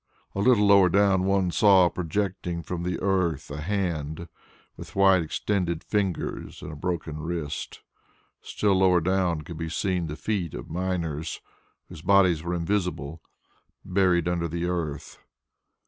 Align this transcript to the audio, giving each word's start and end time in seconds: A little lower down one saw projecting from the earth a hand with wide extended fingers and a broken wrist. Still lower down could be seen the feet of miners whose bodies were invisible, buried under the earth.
A 0.33 0.39
little 0.39 0.65
lower 0.65 0.89
down 0.89 1.25
one 1.25 1.51
saw 1.51 1.87
projecting 1.87 2.63
from 2.63 2.81
the 2.81 2.99
earth 3.01 3.51
a 3.51 3.61
hand 3.61 4.27
with 4.75 4.95
wide 4.95 5.21
extended 5.21 5.83
fingers 5.83 6.63
and 6.63 6.71
a 6.71 6.75
broken 6.75 7.19
wrist. 7.19 7.81
Still 8.41 8.79
lower 8.79 8.99
down 8.99 9.41
could 9.43 9.59
be 9.59 9.69
seen 9.69 10.07
the 10.07 10.15
feet 10.15 10.55
of 10.55 10.71
miners 10.71 11.39
whose 11.87 12.01
bodies 12.01 12.41
were 12.41 12.55
invisible, 12.55 13.21
buried 13.85 14.27
under 14.27 14.47
the 14.47 14.65
earth. 14.65 15.19